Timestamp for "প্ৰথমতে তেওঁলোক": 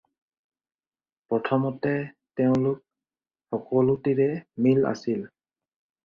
1.33-2.79